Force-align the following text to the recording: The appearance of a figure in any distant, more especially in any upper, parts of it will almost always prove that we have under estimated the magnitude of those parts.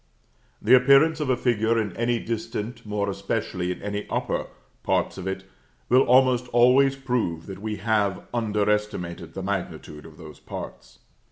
The 0.59 0.75
appearance 0.75 1.19
of 1.19 1.29
a 1.29 1.37
figure 1.37 1.77
in 1.79 1.95
any 1.95 2.17
distant, 2.17 2.83
more 2.87 3.07
especially 3.07 3.71
in 3.71 3.83
any 3.83 4.07
upper, 4.09 4.47
parts 4.81 5.19
of 5.19 5.27
it 5.27 5.43
will 5.89 6.01
almost 6.01 6.47
always 6.47 6.95
prove 6.95 7.45
that 7.45 7.61
we 7.61 7.75
have 7.75 8.23
under 8.33 8.67
estimated 8.67 9.35
the 9.35 9.43
magnitude 9.43 10.07
of 10.07 10.17
those 10.17 10.39
parts. 10.39 10.97